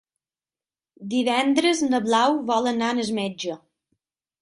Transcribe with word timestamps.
Divendres 1.11 1.85
na 1.91 2.01
Blau 2.09 2.43
vol 2.51 2.73
anar 2.75 2.91
al 2.97 3.07
metge. 3.23 3.63